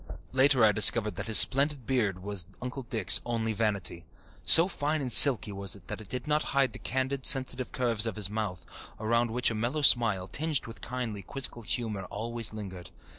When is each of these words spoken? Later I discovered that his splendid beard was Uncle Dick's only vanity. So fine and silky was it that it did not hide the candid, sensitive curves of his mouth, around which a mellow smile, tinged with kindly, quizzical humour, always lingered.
Later 0.31 0.65
I 0.65 0.71
discovered 0.71 1.15
that 1.17 1.27
his 1.27 1.37
splendid 1.37 1.85
beard 1.85 2.23
was 2.23 2.47
Uncle 2.59 2.81
Dick's 2.81 3.21
only 3.23 3.53
vanity. 3.53 4.03
So 4.43 4.67
fine 4.67 4.99
and 4.99 5.11
silky 5.11 5.51
was 5.51 5.75
it 5.75 5.87
that 5.89 6.01
it 6.01 6.09
did 6.09 6.25
not 6.25 6.41
hide 6.57 6.73
the 6.73 6.79
candid, 6.79 7.27
sensitive 7.27 7.71
curves 7.71 8.07
of 8.07 8.15
his 8.15 8.27
mouth, 8.27 8.65
around 8.99 9.29
which 9.29 9.51
a 9.51 9.53
mellow 9.53 9.83
smile, 9.83 10.27
tinged 10.27 10.65
with 10.65 10.81
kindly, 10.81 11.21
quizzical 11.21 11.61
humour, 11.61 12.05
always 12.05 12.51
lingered. 12.51 12.89